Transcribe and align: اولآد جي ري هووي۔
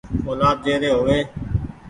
اولآد 0.27 0.57
جي 0.65 0.73
ري 0.81 0.89
هووي۔ 0.95 1.19